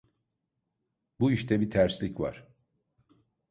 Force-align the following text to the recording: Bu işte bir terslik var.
Bu 1.19 1.31
işte 1.31 1.61
bir 1.61 1.69
terslik 1.69 2.19
var. 2.19 2.47